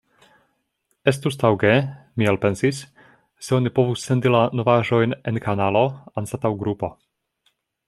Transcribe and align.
Estus 1.11 1.35
taŭge, 1.43 1.73
mi 2.21 2.29
elpensis, 2.31 2.79
se 3.49 3.55
oni 3.59 3.73
povus 3.77 4.07
sendi 4.09 4.33
la 4.37 4.41
novaĵojn 4.61 5.15
en 5.33 5.39
kanalo 5.47 5.85
anstataŭ 6.23 6.55
grupo. 6.65 6.91